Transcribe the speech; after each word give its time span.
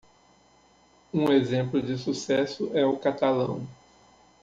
Um 1.13 1.31
exemplo 1.31 1.79
de 1.79 1.95
sucesso 1.95 2.71
é 2.75 2.83
o 2.83 2.97
catalão. 2.97 3.67